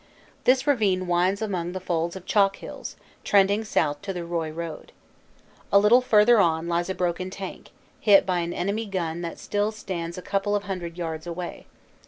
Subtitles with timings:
[0.45, 4.91] This ravine winds among the folds of chalk hills, trending south to the Roye road.
[5.71, 9.71] A little further on lies a broken tank, hit by an enemy gun that still
[9.71, 11.67] stands a couple of hundred yards away.